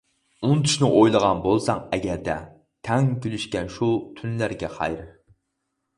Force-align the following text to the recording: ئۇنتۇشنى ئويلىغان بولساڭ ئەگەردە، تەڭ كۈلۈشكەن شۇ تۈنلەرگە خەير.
ئۇنتۇشنى 0.45 0.87
ئويلىغان 0.99 1.43
بولساڭ 1.43 1.83
ئەگەردە، 1.97 2.37
تەڭ 2.89 3.11
كۈلۈشكەن 3.27 3.73
شۇ 3.77 3.91
تۈنلەرگە 4.21 4.73
خەير. 4.79 5.09